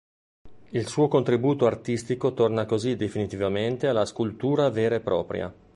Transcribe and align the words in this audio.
Il 0.71 0.87
suo 0.87 1.07
contributo 1.07 1.67
artistico 1.67 2.33
torna 2.33 2.65
così 2.65 2.95
definitivamente 2.95 3.85
alla 3.87 4.05
scultura 4.07 4.67
vera 4.71 4.95
e 4.95 4.99
propria. 5.01 5.53